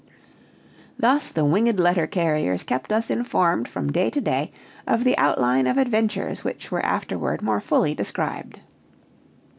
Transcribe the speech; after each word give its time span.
Thus 0.97 1.29
the 1.29 1.45
winged 1.45 1.79
letter 1.79 2.07
carriers 2.07 2.63
kept 2.63 2.91
us 2.91 3.11
informed 3.11 3.67
from 3.67 3.91
day 3.91 4.09
to 4.09 4.19
day 4.19 4.51
of 4.87 5.03
the 5.03 5.15
outline 5.15 5.67
of 5.67 5.77
adventures 5.77 6.43
which 6.43 6.71
were 6.71 6.83
afterward 6.83 7.43
more 7.43 7.61
fully 7.61 7.93
described. 7.93 8.59